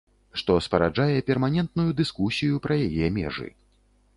Што 0.41 0.53
спараджае 0.67 1.17
перманентную 1.27 1.87
дыскусію 1.99 2.53
пра 2.65 2.79
яе 2.87 3.05
межы. 3.19 3.49